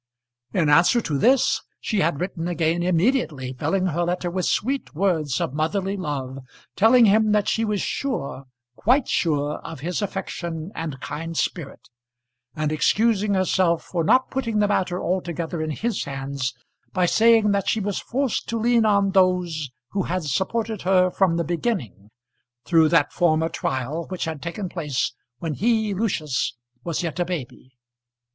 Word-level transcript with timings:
In 0.51 0.67
answer 0.67 0.99
to 1.01 1.15
this, 1.19 1.61
she 1.79 1.99
had 1.99 2.19
written 2.19 2.47
again 2.47 2.81
immediately, 2.81 3.53
filling 3.53 3.85
her 3.85 4.03
letter 4.03 4.31
with 4.31 4.47
sweet 4.47 4.95
words 4.95 5.39
of 5.39 5.53
motherly 5.53 5.95
love, 5.95 6.39
telling 6.75 7.05
him 7.05 7.33
that 7.33 7.47
she 7.47 7.63
was 7.63 7.81
sure, 7.83 8.45
quite 8.75 9.07
sure, 9.07 9.59
of 9.59 9.81
his 9.81 10.01
affection 10.01 10.71
and 10.73 10.99
kind 11.01 11.37
spirit, 11.37 11.87
and 12.55 12.71
excusing 12.71 13.35
herself 13.35 13.83
for 13.83 14.03
not 14.03 14.31
putting 14.31 14.57
the 14.57 14.67
matter 14.67 14.99
altogether 14.99 15.61
in 15.61 15.69
his 15.69 16.05
hands 16.05 16.55
by 16.93 17.05
saying 17.05 17.51
that 17.51 17.69
she 17.69 17.79
was 17.79 17.99
forced 17.99 18.49
to 18.49 18.57
lean 18.57 18.87
on 18.87 19.11
those 19.11 19.69
who 19.89 20.01
had 20.01 20.23
supported 20.23 20.81
her 20.81 21.11
from 21.11 21.37
the 21.37 21.43
beginning 21.43 22.09
through 22.65 22.89
that 22.89 23.13
former 23.13 23.49
trial 23.49 24.07
which 24.09 24.25
had 24.25 24.41
taken 24.41 24.67
place 24.67 25.13
when 25.37 25.53
he, 25.53 25.93
Lucius, 25.93 26.55
was 26.83 27.03
yet 27.03 27.19
a 27.19 27.25
baby. 27.25 27.77